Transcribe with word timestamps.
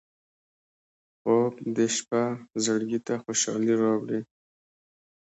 خوب 1.21 1.53
د 1.75 1.77
شپه 1.95 2.23
زړګي 2.63 2.99
ته 3.07 3.13
خوشالي 3.23 3.73
راوړي 3.81 4.19